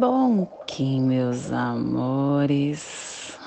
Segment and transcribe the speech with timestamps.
[0.00, 3.38] Bom Kim, meus amores.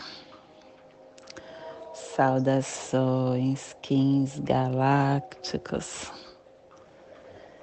[1.96, 6.12] Saudações, Kins galácticos.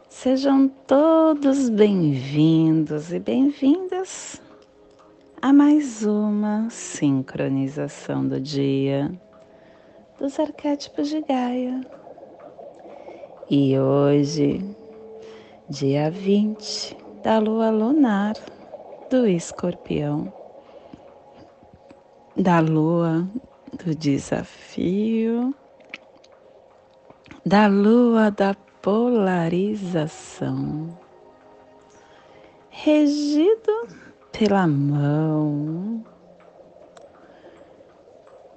[0.09, 4.43] Sejam todos bem-vindos e bem-vindas
[5.41, 9.09] a mais uma sincronização do dia
[10.19, 11.81] dos arquétipos de Gaia.
[13.49, 14.61] E hoje,
[15.69, 18.35] dia 20 da lua lunar
[19.11, 20.33] do escorpião,
[22.37, 23.29] da lua
[23.85, 25.53] do desafio,
[27.45, 30.97] da lua da polarização,
[32.71, 33.89] regido
[34.31, 36.05] pela mão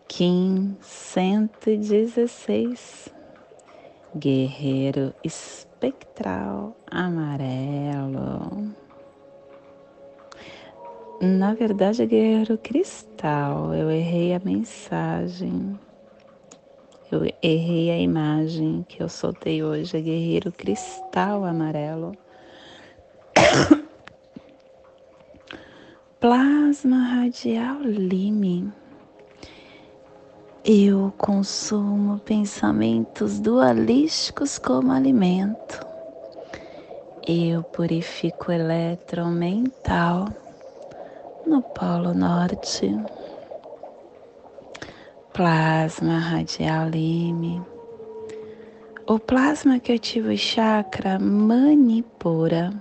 [0.07, 3.11] Kim 116,
[4.15, 8.82] Guerreiro Espectral Amarelo.
[11.23, 13.73] Na verdade, é Guerreiro Cristal.
[13.73, 15.79] Eu errei a mensagem.
[17.09, 19.95] Eu errei a imagem que eu soltei hoje.
[19.95, 22.11] É Guerreiro Cristal Amarelo.
[26.19, 28.73] Plasma Radial Lime
[30.65, 35.85] eu consumo pensamentos dualísticos como alimento.
[37.27, 40.29] Eu purifico o elétron mental
[41.45, 42.95] no Polo Norte.
[45.33, 47.61] Plasma radial lime.
[49.05, 52.73] O plasma que ativa o chakra manipura,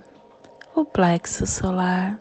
[0.73, 2.17] o plexo solar,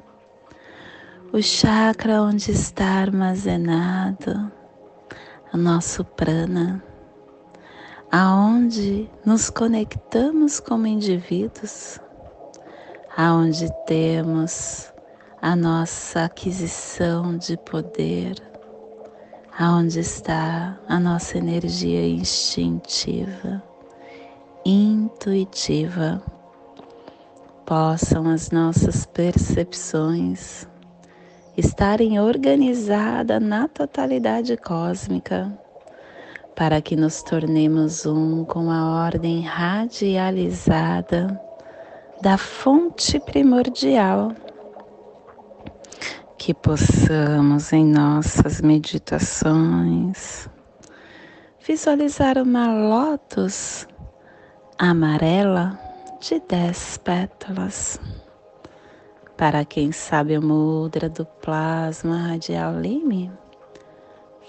[1.32, 4.50] o chakra onde está armazenado
[5.52, 6.82] o nosso prana,
[8.10, 12.00] aonde nos conectamos como indivíduos,
[13.16, 14.91] aonde temos
[15.42, 18.36] a nossa aquisição de poder,
[19.58, 23.60] aonde está a nossa energia instintiva,
[24.64, 26.22] intuitiva,
[27.66, 30.68] possam as nossas percepções
[31.56, 35.52] estarem organizada na totalidade cósmica,
[36.54, 41.36] para que nos tornemos um com a ordem radializada
[42.22, 44.30] da fonte primordial,
[46.44, 50.48] que possamos em nossas meditações
[51.64, 53.86] visualizar uma lótus
[54.76, 55.78] amarela
[56.20, 58.00] de dez pétalas
[59.36, 63.30] para quem sabe o mudra do plasma radial lime,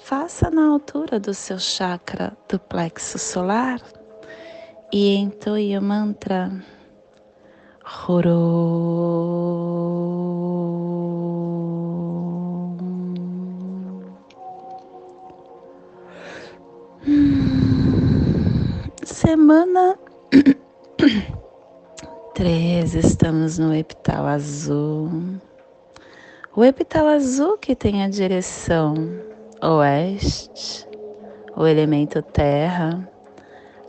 [0.03, 3.79] faça na altura do seu chakra do plexo solar
[4.91, 6.51] e entoie o mantra
[8.07, 10.12] Horo.
[19.25, 19.97] Semana
[22.35, 25.39] 3, estamos no epital azul.
[26.53, 28.95] O epital azul que tem a direção
[29.61, 30.85] oeste,
[31.55, 33.09] o elemento terra,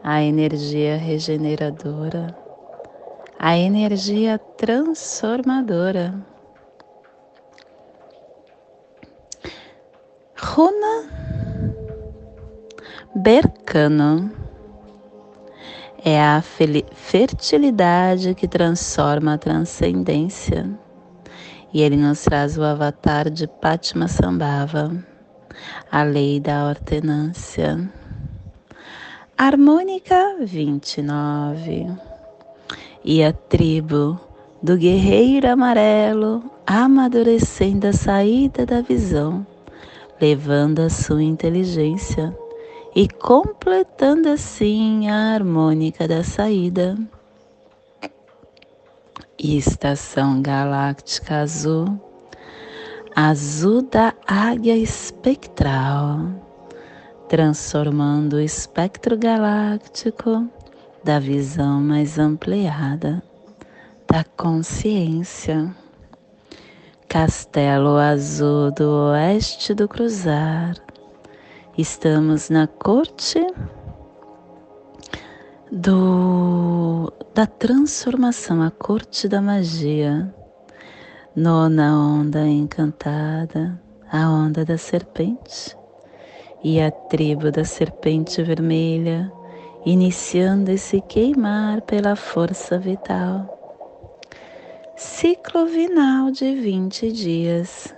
[0.04, 2.28] a energia regeneradora,
[3.36, 6.14] a energia transformadora.
[10.36, 11.10] Runa
[13.16, 14.44] Bercano
[16.04, 20.68] é a fertilidade que transforma a transcendência.
[21.72, 24.94] E ele nos traz o avatar de Patma Sambhava,
[25.90, 27.90] a lei da ordenância.
[29.36, 31.90] Harmônica 29.
[33.02, 34.20] E a tribo
[34.62, 39.44] do guerreiro amarelo amadurecendo a saída da visão,
[40.20, 42.36] levando a sua inteligência
[42.94, 46.96] e completando assim a harmônica da saída.
[49.36, 52.00] estação galáctica azul,
[53.14, 56.20] azul da águia espectral,
[57.28, 60.48] transformando o espectro galáctico
[61.02, 63.22] da visão mais ampliada
[64.08, 65.74] da consciência.
[67.08, 70.83] Castelo azul do oeste do cruzar
[71.76, 73.44] Estamos na corte
[75.72, 80.32] do, da transformação, a corte da magia,
[81.34, 85.76] nona onda encantada, a onda da serpente.
[86.62, 89.30] e a tribo da serpente vermelha,
[89.84, 93.50] iniciando esse queimar pela força vital.
[94.96, 97.94] Ciclo vinal de 20 dias.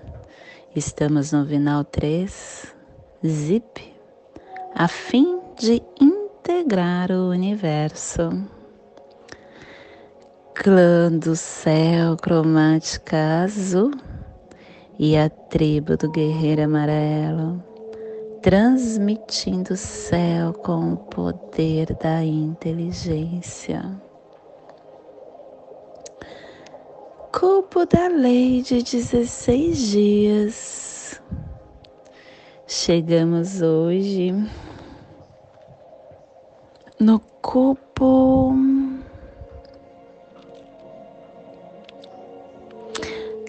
[0.75, 2.76] Estamos no vinal 3,
[3.25, 3.95] zip,
[4.75, 8.31] a fim de integrar o universo.
[10.55, 13.93] Clã do céu cromática azul
[14.99, 17.63] e a tribo do guerreiro amarelo
[18.47, 23.83] transmitindo o céu com o poder da inteligência.
[27.33, 30.96] Cubo da lei de 16 dias.
[32.69, 34.35] Chegamos hoje
[36.99, 38.57] no cubo.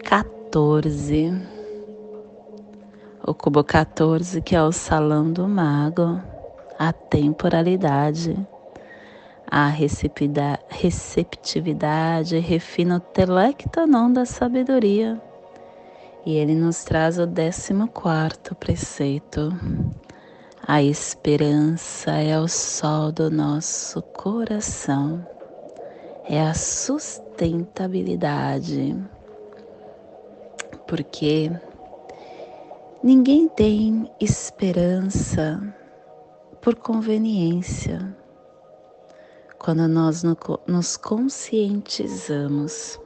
[0.08, 1.34] Quatorze.
[3.26, 6.22] O cubo 14, que é o salão do mago,
[6.78, 8.38] a temporalidade,
[9.48, 15.20] a receptividade, refina o telectonon da sabedoria.
[16.28, 17.74] E ele nos traz o 14
[18.60, 19.50] preceito.
[20.68, 25.26] A esperança é o sol do nosso coração,
[26.26, 28.94] é a sustentabilidade.
[30.86, 31.50] Porque
[33.02, 35.64] Ninguém tem esperança
[36.62, 38.14] por conveniência.
[39.58, 40.24] Quando nós
[40.68, 43.00] nos conscientizamos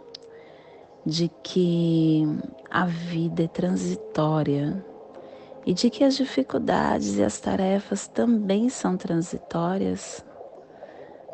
[1.05, 2.23] de que
[2.69, 4.85] a vida é transitória
[5.65, 10.25] e de que as dificuldades e as tarefas também são transitórias,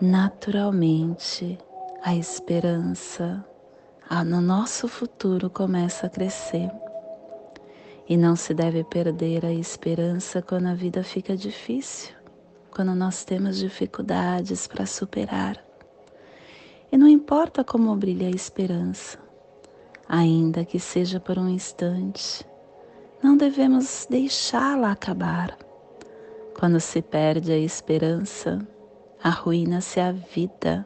[0.01, 1.57] naturalmente
[2.03, 3.43] a esperança
[4.25, 6.71] no nosso futuro começa a crescer
[8.07, 12.15] e não se deve perder a esperança quando a vida fica difícil,
[12.71, 15.61] quando nós temos dificuldades para superar.
[16.89, 19.19] E não importa como brilha a esperança,
[20.07, 22.45] ainda que seja por um instante,
[23.21, 25.57] não devemos deixá-la acabar.
[26.57, 28.59] Quando se perde a esperança,
[29.23, 30.85] arruína-se a vida.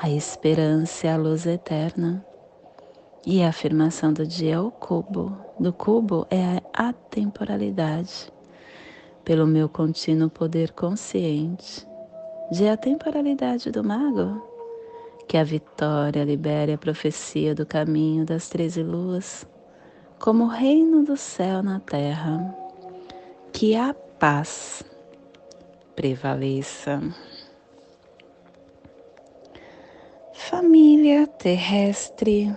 [0.00, 2.24] A esperança é a luz eterna.
[3.26, 5.36] E a afirmação do dia é o cubo.
[5.58, 8.32] Do cubo é a atemporalidade.
[9.24, 11.86] Pelo meu contínuo poder consciente
[12.50, 14.49] de atemporalidade do mago,
[15.30, 19.46] que a vitória libere a profecia do caminho das treze luas,
[20.18, 22.52] como reino do céu na terra,
[23.52, 24.82] que a paz
[25.94, 27.00] prevaleça.
[30.34, 32.52] Família terrestre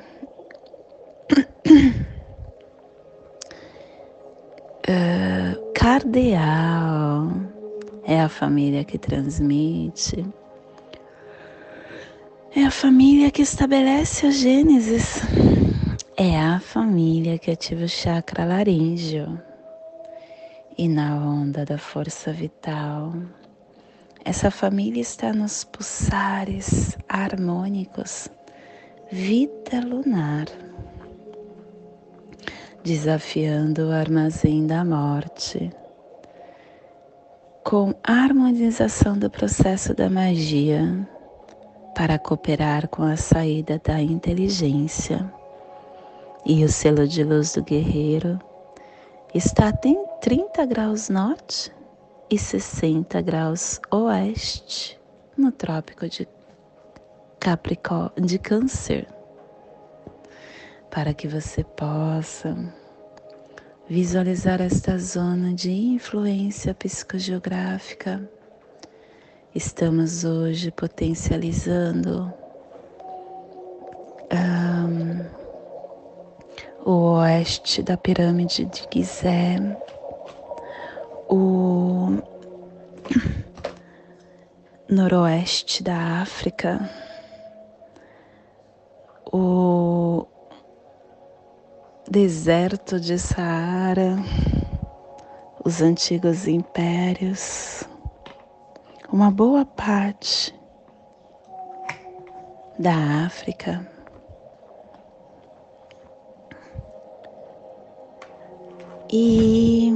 [4.89, 7.27] uh, cardeal
[8.03, 10.25] é a família que transmite,
[12.55, 15.21] é a família que estabelece a Gênesis,
[16.15, 19.41] é a família que ativa o chakra laríngeo.
[20.77, 23.13] E na onda da força vital,
[24.23, 28.29] essa família está nos pulsares harmônicos,
[29.11, 30.45] vida lunar.
[32.83, 35.71] Desafiando o armazém da morte,
[37.63, 41.07] com harmonização do processo da magia
[41.95, 45.31] para cooperar com a saída da inteligência.
[46.45, 48.39] E o selo de luz do guerreiro
[49.33, 51.71] está em 30 graus norte
[52.29, 54.99] e 60 graus oeste
[55.37, 56.27] no trópico de
[57.39, 59.07] Capricórnio de Câncer
[60.89, 62.55] para que você possa
[63.89, 68.29] visualizar esta zona de influência psicogeográfica.
[69.55, 72.33] Estamos hoje potencializando
[74.33, 75.23] um,
[76.83, 79.57] o oeste da pirâmide de Gizé,
[81.29, 82.17] o
[84.89, 86.89] noroeste da África,
[89.31, 90.25] o
[92.09, 94.15] deserto de Saara,
[95.63, 97.87] os antigos impérios,
[99.13, 100.59] uma boa parte
[102.79, 103.87] da África.
[109.11, 109.91] E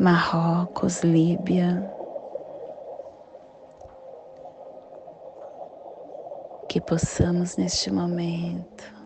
[0.00, 1.92] Marrocos, Líbia,
[6.70, 8.96] que possamos neste momento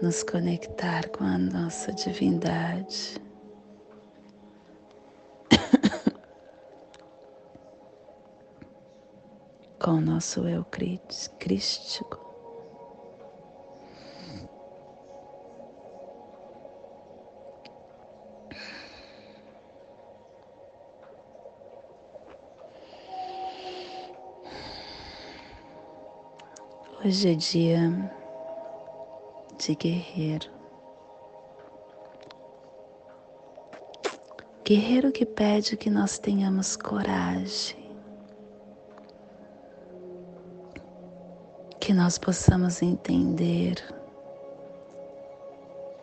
[0.00, 3.21] nos conectar com a nossa divindade.
[9.82, 12.20] Com o nosso eu crístico.
[27.04, 28.12] Hoje é dia
[29.58, 30.48] de guerreiro.
[34.64, 37.81] Guerreiro que pede que nós tenhamos coragem,
[41.82, 43.74] que nós possamos entender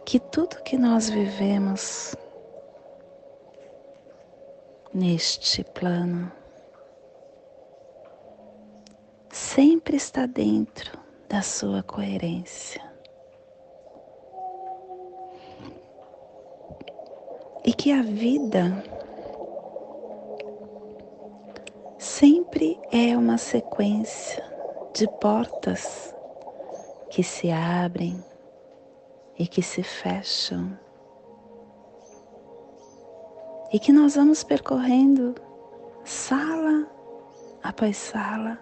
[0.06, 2.14] que tudo que nós vivemos
[4.94, 6.30] neste plano
[9.32, 12.82] sempre está dentro da sua coerência.
[17.64, 18.84] E que a vida
[21.98, 24.49] sempre é uma sequência
[25.00, 26.14] de portas
[27.10, 28.22] que se abrem
[29.38, 30.78] e que se fecham.
[33.72, 35.36] E que nós vamos percorrendo
[36.04, 36.86] sala
[37.64, 38.60] após sala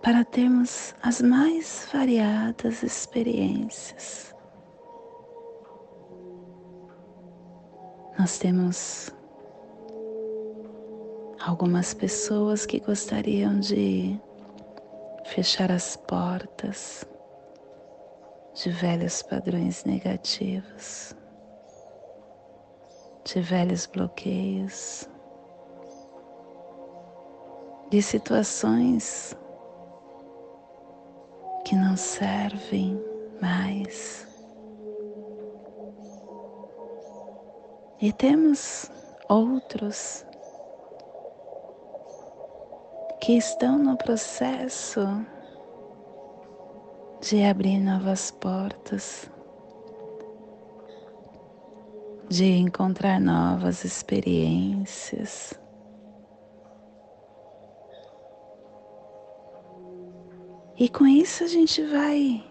[0.00, 4.32] para termos as mais variadas experiências.
[8.16, 9.12] Nós temos
[11.40, 14.20] algumas pessoas que gostariam de
[15.24, 17.06] fechar as portas
[18.54, 21.14] de velhos padrões negativos,
[23.24, 25.08] de velhos bloqueios,
[27.90, 29.36] de situações
[31.64, 33.00] que não servem
[33.40, 34.26] mais.
[38.00, 38.90] E temos
[39.28, 40.26] outros
[43.22, 45.00] que estão no processo
[47.20, 49.30] de abrir novas portas,
[52.28, 55.54] de encontrar novas experiências.
[60.76, 62.44] E com isso a gente vai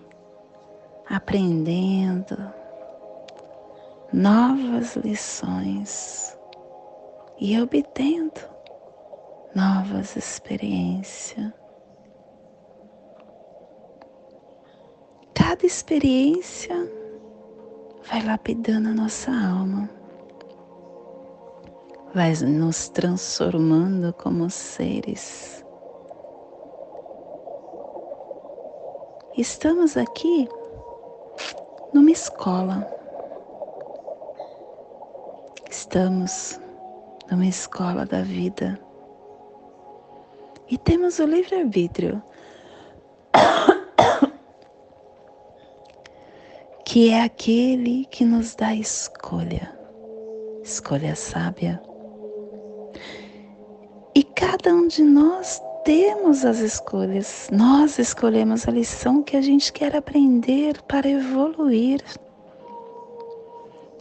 [1.09, 2.37] aprendendo
[4.13, 6.37] novas lições
[7.37, 8.61] e obtendo
[9.55, 11.51] novas experiências.
[15.34, 16.75] Cada experiência
[18.10, 19.89] vai lapidando a nossa alma,
[22.13, 25.62] vai nos transformando como seres
[29.38, 30.46] Estamos aqui
[31.93, 32.86] numa escola.
[35.70, 36.60] Estamos
[37.31, 38.77] numa escola da vida.
[40.71, 42.23] E temos o livre-arbítrio,
[46.85, 49.77] que é aquele que nos dá escolha,
[50.63, 51.83] escolha sábia.
[54.15, 59.73] E cada um de nós temos as escolhas, nós escolhemos a lição que a gente
[59.73, 62.01] quer aprender para evoluir.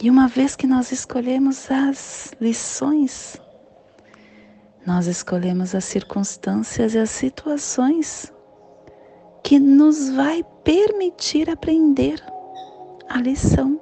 [0.01, 3.35] E uma vez que nós escolhemos as lições,
[4.85, 8.33] nós escolhemos as circunstâncias e as situações
[9.43, 12.23] que nos vai permitir aprender
[13.09, 13.79] a lição.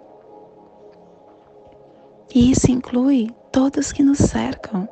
[2.34, 4.88] E isso inclui todos que nos cercam,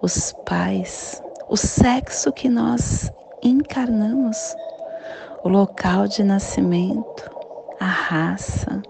[0.00, 3.10] os pais, o sexo que nós
[3.42, 4.36] encarnamos,
[5.44, 7.30] o local de nascimento,
[7.80, 8.82] a raça.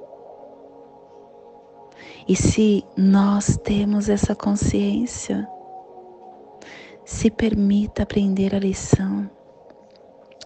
[2.26, 5.48] E se nós temos essa consciência,
[7.04, 9.30] se permita aprender a lição.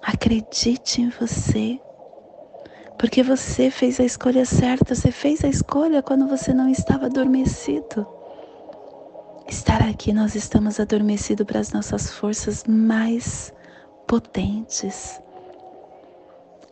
[0.03, 1.81] Acredite em você,
[2.99, 8.07] porque você fez a escolha certa, você fez a escolha quando você não estava adormecido
[9.49, 13.53] estar aqui, nós estamos adormecidos para as nossas forças mais
[14.07, 15.21] potentes.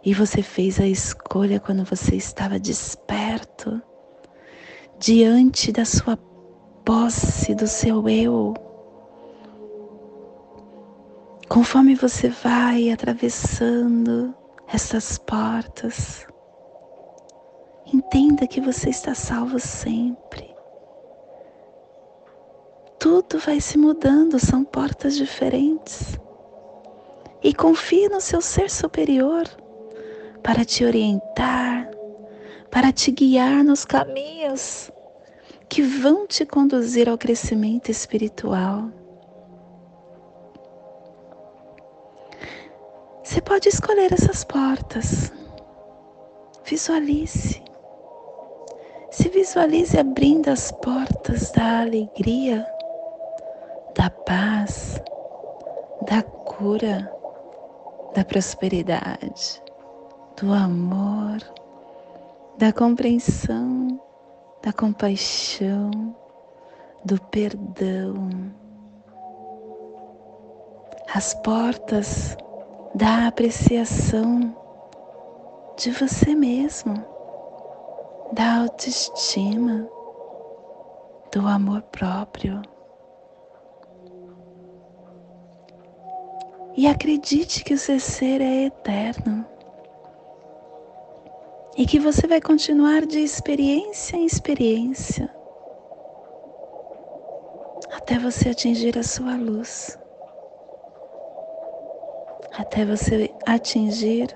[0.04, 3.80] E você fez a escolha quando você estava desperto,
[4.98, 6.16] diante da sua
[6.84, 8.54] posse, do seu eu.
[11.48, 14.34] Conforme você vai atravessando
[14.72, 16.26] essas portas,
[17.92, 20.54] entenda que você está salvo sempre
[23.04, 26.18] tudo vai se mudando, são portas diferentes.
[27.42, 29.44] E confie no seu ser superior,
[30.42, 31.90] para te orientar,
[32.70, 34.90] para te guiar nos caminhos
[35.68, 38.88] que vão te conduzir ao crescimento espiritual.
[43.24, 45.32] Você pode escolher essas portas.
[46.62, 47.62] Visualize.
[49.10, 52.66] Se visualize abrindo as portas da alegria,
[53.94, 55.00] da paz,
[56.06, 57.10] da cura,
[58.14, 59.62] da prosperidade,
[60.38, 61.38] do amor,
[62.58, 63.98] da compreensão,
[64.62, 66.14] da compaixão,
[67.06, 68.28] do perdão.
[71.14, 72.36] As portas
[72.94, 74.54] da apreciação
[75.76, 76.94] de você mesmo,
[78.32, 79.88] da autoestima,
[81.32, 82.62] do amor próprio.
[86.76, 89.44] E acredite que o seu ser é eterno
[91.76, 95.34] e que você vai continuar de experiência em experiência
[98.04, 99.98] até você atingir a sua luz,
[102.56, 104.28] até você atingir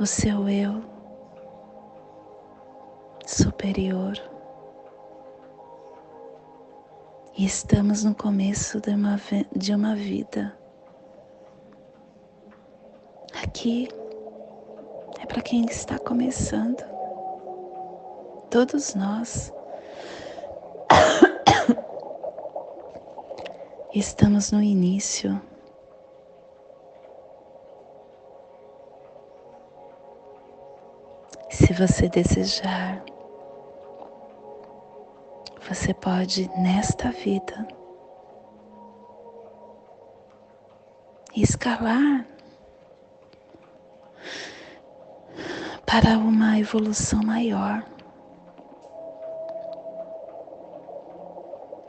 [0.00, 0.82] o seu eu
[3.26, 4.14] superior.
[7.36, 9.20] E estamos no começo de uma,
[9.54, 10.56] de uma vida.
[13.42, 13.88] Aqui
[15.20, 16.82] é para quem está começando.
[18.50, 19.52] Todos nós
[23.92, 25.40] estamos no início.
[31.74, 33.02] Você desejar,
[35.68, 37.66] você pode nesta vida
[41.34, 42.26] escalar
[45.84, 47.84] para uma evolução maior.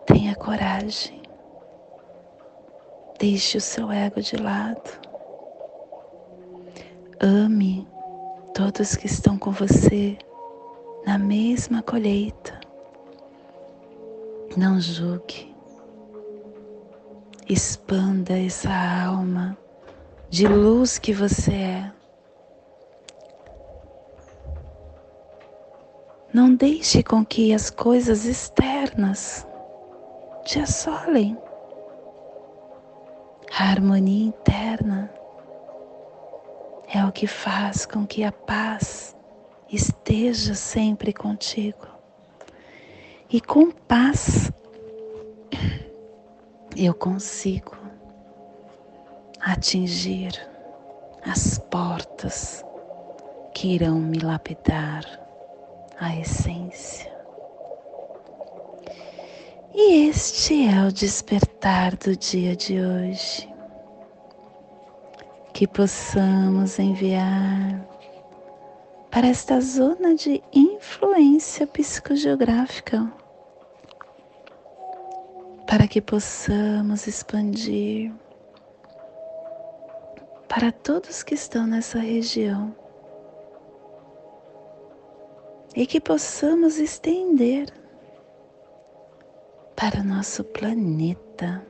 [0.07, 1.21] Tenha coragem.
[3.19, 4.99] Deixe o seu ego de lado.
[7.19, 7.87] Ame
[8.55, 10.17] todos que estão com você
[11.05, 12.57] na mesma colheita.
[14.55, 15.53] Não julgue.
[17.49, 18.69] Expanda essa
[19.07, 19.57] alma
[20.29, 21.91] de luz que você é.
[26.33, 29.45] Não deixe com que as coisas externas
[30.45, 31.37] te assolem.
[33.59, 35.11] A harmonia interna
[36.95, 39.13] é o que faz com que a paz
[39.69, 41.85] esteja sempre contigo.
[43.29, 44.49] E com paz
[46.73, 47.75] eu consigo
[49.41, 50.31] atingir
[51.21, 52.63] as portas
[53.53, 55.03] que irão me lapidar
[55.99, 57.13] a essência.
[59.73, 63.54] E este é o despertar do dia de hoje.
[65.55, 67.87] Que possamos enviar
[69.09, 73.09] para esta zona de influência psicogeográfica,
[75.65, 78.11] para que possamos expandir
[80.49, 82.75] para todos que estão nessa região
[85.73, 87.71] e que possamos estender
[89.73, 91.65] para o nosso planeta,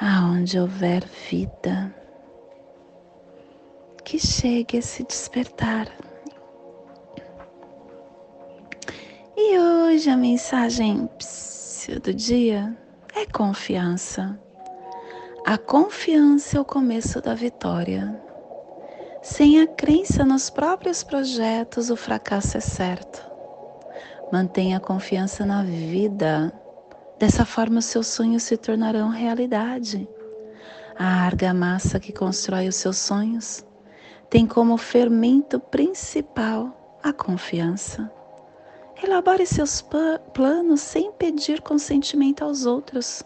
[0.00, 1.94] aonde houver vida,
[4.04, 5.88] que chegue a se despertar.
[9.36, 11.08] E hoje a mensagem
[12.02, 12.76] do dia
[13.14, 14.38] é confiança.
[15.46, 18.20] A confiança é o começo da vitória.
[19.22, 23.24] Sem a crença nos próprios projetos, o fracasso é certo.
[24.32, 26.52] Mantenha confiança na vida.
[27.18, 30.06] Dessa forma, seus sonhos se tornarão realidade.
[30.98, 33.64] A argamassa que constrói os seus sonhos
[34.28, 38.10] tem como fermento principal a confiança.
[39.02, 39.84] Elabore seus
[40.34, 43.22] planos sem pedir consentimento aos outros.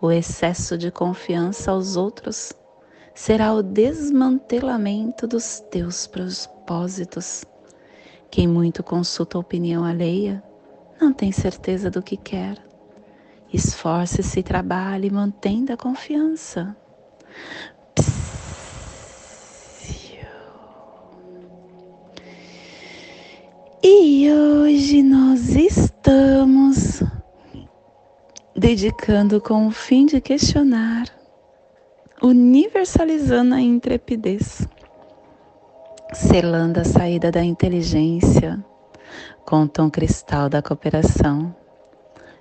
[0.00, 2.52] O excesso de confiança aos outros
[3.14, 7.44] será o desmantelamento dos teus propósitos.
[8.30, 10.42] Quem muito consulta a opinião alheia
[11.00, 12.67] não tem certeza do que quer.
[13.52, 16.76] Esforce-se, trabalhe, mantendo a confiança.
[23.82, 27.02] E hoje nós estamos
[28.54, 31.06] dedicando com o fim de questionar
[32.22, 34.66] universalizando a intrepidez,
[36.12, 38.62] selando a saída da inteligência
[39.44, 41.54] com o tom cristal da cooperação,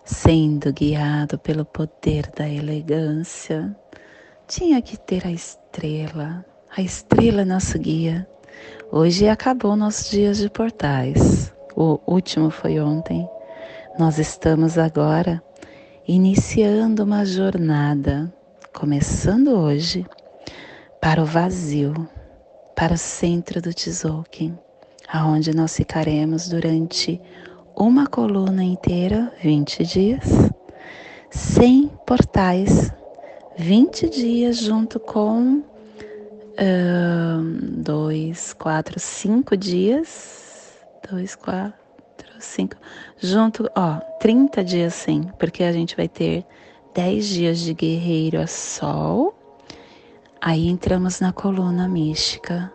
[0.07, 3.75] sendo guiado pelo poder da elegância.
[4.47, 8.27] Tinha que ter a estrela, a estrela é nosso guia.
[8.89, 11.53] Hoje acabou nossos dias de portais.
[11.75, 13.27] O último foi ontem.
[13.99, 15.43] Nós estamos agora
[16.07, 18.33] iniciando uma jornada,
[18.73, 20.05] começando hoje,
[21.01, 22.07] para o vazio,
[22.73, 24.57] para o centro do Tzolk'in,
[25.11, 27.19] aonde nós ficaremos durante
[27.77, 30.25] uma coluna inteira, 20 dias,
[31.29, 32.91] sem portais,
[33.55, 35.61] 20 dias junto com
[36.59, 40.75] um, dois, quatro, cinco dias,
[41.07, 41.75] dois, quatro,
[42.39, 42.75] cinco,
[43.19, 46.43] junto, ó, 30 dias sim, porque a gente vai ter
[46.95, 49.37] 10 dias de guerreiro a sol,
[50.41, 52.73] aí entramos na coluna mística,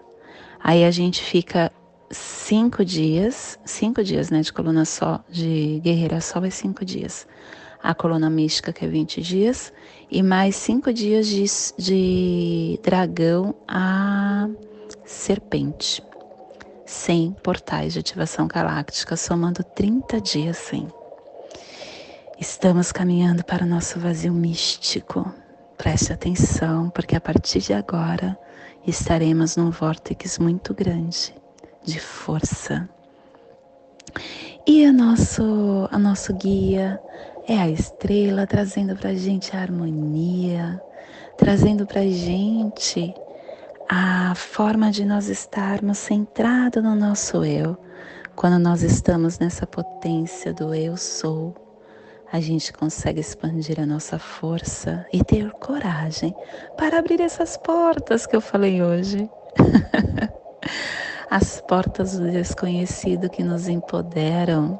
[0.63, 1.73] aí a gente fica
[2.13, 7.27] cinco dias, cinco dias, né, de coluna só, de guerreiro a sol é cinco dias,
[7.83, 9.73] a coluna mística que é 20 dias,
[10.11, 11.45] e mais cinco dias de,
[11.79, 14.49] de dragão a
[15.05, 16.03] serpente.
[16.85, 20.87] 100 portais de ativação galáctica, somando 30 dias sem.
[22.39, 25.33] Estamos caminhando para o nosso vazio místico.
[25.79, 28.39] Preste atenção, porque a partir de agora
[28.87, 31.35] estaremos num vórtice muito grande
[31.85, 32.89] de força.
[34.67, 37.01] E a nosso, a nosso guia
[37.49, 40.81] é a estrela trazendo para a gente a harmonia,
[41.37, 43.15] trazendo para a gente
[43.89, 47.77] a forma de nós estarmos centrado no nosso eu,
[48.37, 51.55] quando nós estamos nessa potência do eu sou,
[52.33, 56.35] a gente consegue expandir a nossa força e ter coragem
[56.79, 59.29] para abrir essas portas que eu falei hoje.
[61.35, 64.79] As portas do desconhecido que nos empoderam.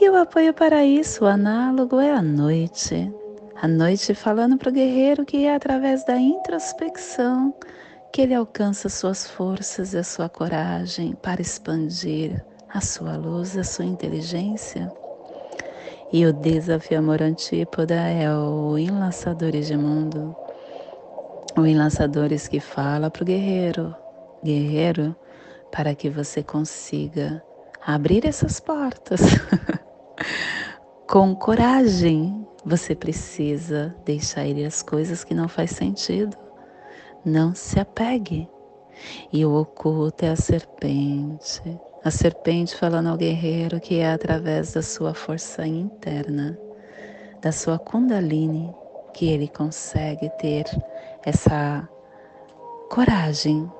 [0.00, 3.12] E o apoio para isso, o análogo, é a noite.
[3.60, 7.52] A noite falando para o guerreiro que é através da introspecção
[8.12, 13.64] que ele alcança suas forças e a sua coragem para expandir a sua luz, a
[13.64, 14.88] sua inteligência.
[16.12, 20.32] E o desafio amor antípoda é o Enlaçadores de Mundo.
[21.58, 23.92] O Enlaçadores que fala para o guerreiro,
[24.44, 25.16] guerreiro,
[25.72, 27.42] para que você consiga
[27.84, 29.20] abrir essas portas.
[31.08, 36.36] Com coragem, você precisa deixar ir as coisas que não faz sentido
[37.24, 38.48] não se apegue.
[39.32, 41.62] E o oculto é a serpente.
[42.04, 46.58] A serpente falando ao guerreiro que é através da sua força interna,
[47.40, 48.74] da sua Kundalini,
[49.12, 50.64] que ele consegue ter
[51.24, 51.88] essa
[52.90, 53.70] coragem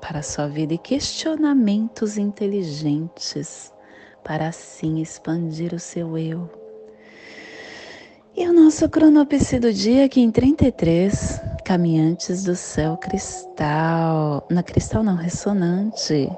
[0.00, 3.72] para a sua vida e questionamentos inteligentes
[4.24, 6.48] para assim expandir o seu eu.
[8.36, 15.02] E o nosso cronopse do dia aqui em 33 caminhantes do céu cristal, na cristal
[15.02, 16.30] não, ressonante,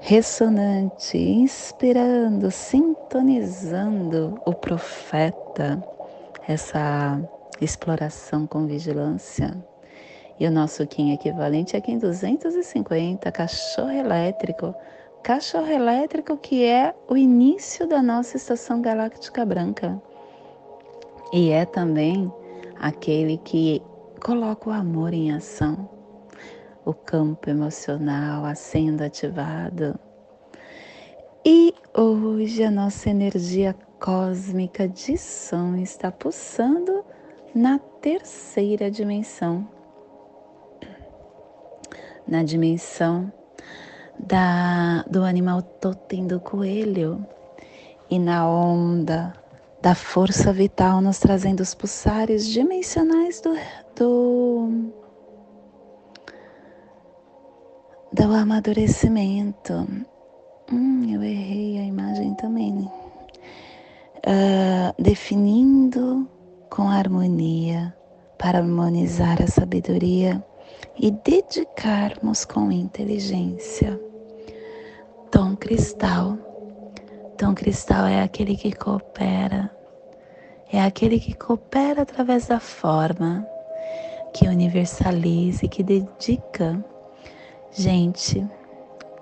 [0.00, 5.82] ressonante, inspirando, sintonizando o profeta,
[6.48, 7.20] essa
[7.60, 9.54] exploração com vigilância.
[10.38, 14.74] E o nosso Kim equivalente é Kim 250, cachorro elétrico.
[15.22, 20.00] Cachorro elétrico que é o início da nossa estação galáctica branca.
[21.32, 22.32] E é também
[22.80, 23.82] aquele que
[24.24, 25.86] Coloca o amor em ação,
[26.82, 30.00] o campo emocional sendo ativado.
[31.44, 37.04] E hoje a nossa energia cósmica de som está pulsando
[37.54, 39.68] na terceira dimensão,
[42.26, 43.32] na dimensão
[44.18, 47.24] da, do animal totem do coelho
[48.10, 49.34] e na onda
[49.82, 53.54] da força vital nos trazendo os pulsares dimensionais do,
[53.94, 54.92] do,
[58.12, 59.86] do amadurecimento.
[60.72, 62.90] Hum, eu errei a imagem também, né?
[64.26, 66.26] Uh, definindo
[66.70, 67.94] com harmonia
[68.38, 70.42] para harmonizar a sabedoria
[70.96, 74.00] e dedicarmos com inteligência.
[75.30, 76.38] Tom cristal.
[77.36, 79.70] Tom cristal é aquele que coopera,
[80.72, 83.46] é aquele que coopera através da forma,
[84.32, 86.84] que universaliza e que dedica.
[87.72, 88.46] Gente,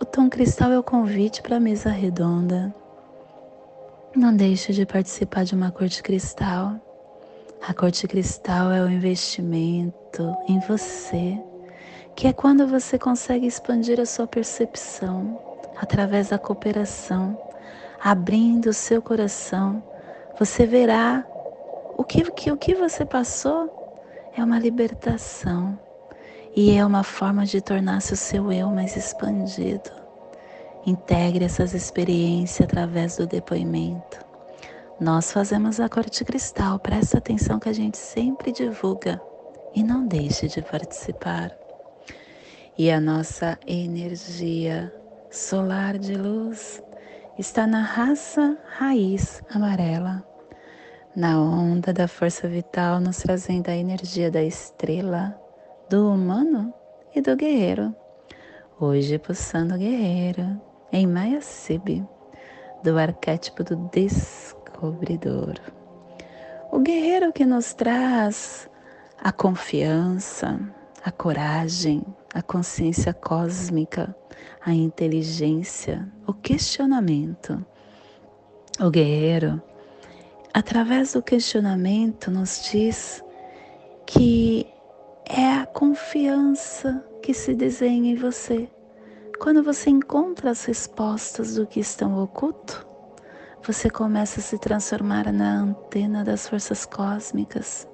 [0.01, 2.75] o tom cristal é o convite para a mesa redonda.
[4.15, 6.75] Não deixe de participar de uma cor de cristal.
[7.67, 11.39] A cor de cristal é o investimento em você,
[12.15, 15.41] que é quando você consegue expandir a sua percepção
[15.77, 17.39] através da cooperação,
[18.03, 19.83] abrindo o seu coração,
[20.39, 21.27] você verá
[21.97, 23.71] o que, que, o que você passou
[24.37, 25.79] é uma libertação
[26.55, 29.91] e é uma forma de tornar-se o seu eu mais expandido.
[30.85, 34.19] Integre essas experiências através do depoimento.
[35.01, 39.21] Nós fazemos a corte cristal, presta atenção que a gente sempre divulga
[39.75, 41.62] e não deixe de participar.
[42.79, 44.91] E a nossa energia
[45.31, 46.83] solar de luz
[47.39, 50.25] está na raça raiz amarela,
[51.15, 55.39] na onda da força vital, nos trazendo a energia da estrela,
[55.91, 56.73] do humano
[57.15, 57.95] e do guerreiro.
[58.81, 60.59] Hoje, pulsando guerreiro
[60.91, 62.03] em Mayasib,
[62.83, 65.61] do arquétipo do descobridor.
[66.71, 68.67] O guerreiro que nos traz
[69.23, 70.59] a confiança,
[71.05, 74.15] a coragem, a consciência cósmica,
[74.65, 77.65] a inteligência, o questionamento.
[78.81, 79.61] O guerreiro
[80.53, 83.25] através do questionamento, nos diz
[84.07, 84.67] que
[85.25, 88.69] é a confiança que se desenha em você.
[89.41, 92.87] Quando você encontra as respostas do que estão oculto,
[93.65, 97.89] você começa a se transformar na antena das forças cósmicas,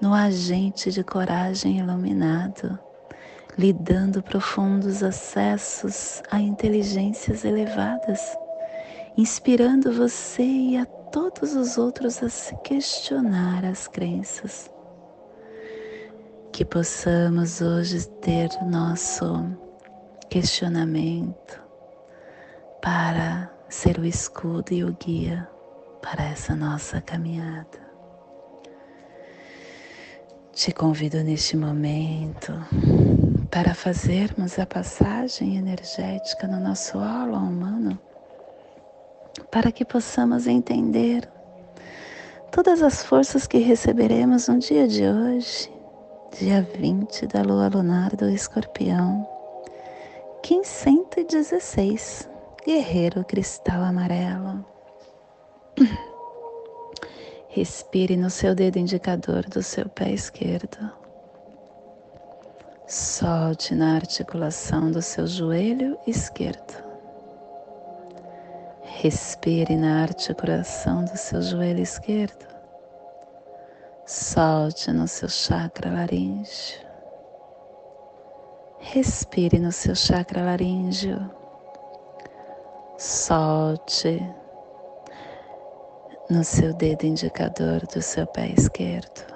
[0.00, 2.78] no agente de coragem iluminado,
[3.58, 8.20] lhe dando profundos acessos a inteligências elevadas,
[9.16, 14.70] inspirando você e a todos os outros a se questionar as crenças.
[16.52, 19.46] Que possamos hoje ter nosso
[20.28, 21.62] questionamento
[22.82, 25.48] para ser o escudo e o guia
[26.02, 27.86] para essa nossa caminhada.
[30.52, 32.52] Te convido neste momento
[33.50, 37.98] para fazermos a passagem energética no nosso aula humano
[39.50, 41.28] para que possamos entender
[42.50, 45.70] todas as forças que receberemos no dia de hoje,
[46.38, 49.26] dia 20 da lua lunar do escorpião,
[50.48, 52.28] 1516,
[52.64, 54.64] guerreiro cristal amarelo.
[57.48, 61.05] Respire no seu dedo indicador do seu pé esquerdo.
[62.88, 66.84] Solte na articulação do seu joelho esquerdo.
[68.82, 72.46] Respire na articulação do seu joelho esquerdo.
[74.06, 76.86] Solte no seu chakra laríngeo.
[78.78, 81.28] Respire no seu chakra laríngeo.
[82.96, 84.24] Solte
[86.30, 89.35] no seu dedo indicador do seu pé esquerdo,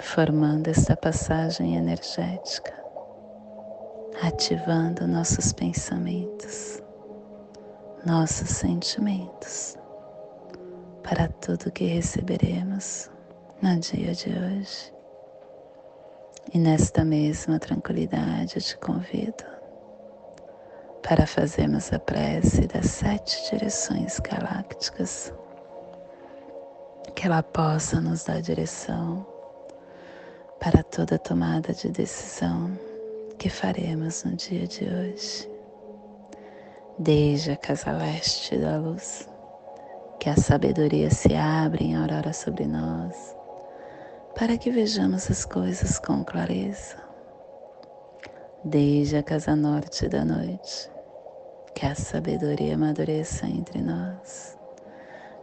[0.00, 2.74] formando esta passagem energética,
[4.22, 6.80] ativando nossos pensamentos
[8.04, 9.76] nossos sentimentos
[11.02, 13.10] para tudo que receberemos
[13.60, 14.94] no dia de hoje.
[16.54, 19.44] E nesta mesma tranquilidade eu te convido
[21.02, 25.32] para fazermos a prece das sete direções galácticas,
[27.14, 29.26] que ela possa nos dar direção
[30.60, 32.70] para toda tomada de decisão
[33.38, 35.50] que faremos no dia de hoje
[37.02, 39.26] desde a casa leste da luz,
[40.18, 43.34] que a sabedoria se abre em aurora sobre nós,
[44.38, 46.98] para que vejamos as coisas com clareza.
[48.62, 50.90] Desde a casa norte da noite,
[51.74, 54.58] que a sabedoria amadureça entre nós,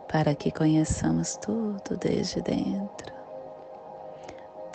[0.07, 3.16] para que conheçamos tudo desde dentro.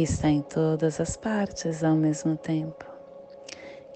[0.00, 2.86] que está em todas as partes ao mesmo tempo.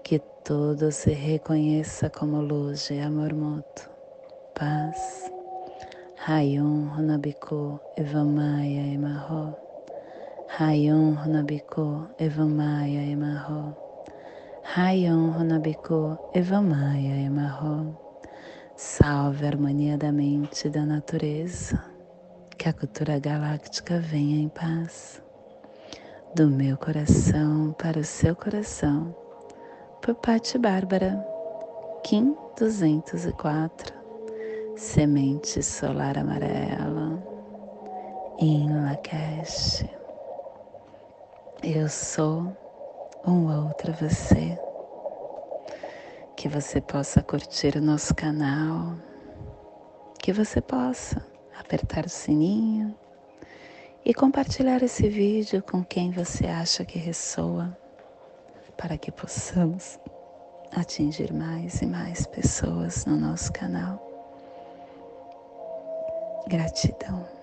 [0.02, 3.88] Que tudo se reconheça como luz e amor mútuo,
[4.54, 5.32] paz.
[6.18, 9.56] Rayon Runabiku Evamaya Emarro.
[10.58, 13.74] Rayon Runabiku Evamaya Emarro.
[14.76, 17.98] Rayon Runabiku Evamaya Emarro.
[18.76, 21.82] Salve a harmonia da mente e da natureza.
[22.58, 25.23] Que a cultura galáctica venha em paz.
[26.34, 29.14] Do meu coração para o seu coração.
[30.02, 31.24] Por Patti Bárbara,
[32.02, 33.94] Kim 204.
[34.76, 37.22] Semente solar amarela.
[38.40, 39.84] Em Lakesh.
[41.62, 42.52] Eu sou
[43.24, 44.58] um outro você
[46.36, 48.96] que você possa curtir o nosso canal,
[50.18, 51.24] que você possa
[51.56, 52.92] apertar o sininho
[54.04, 57.76] e compartilhar esse vídeo com quem você acha que ressoa,
[58.76, 59.98] para que possamos
[60.72, 64.02] atingir mais e mais pessoas no nosso canal.
[66.46, 67.33] Gratidão.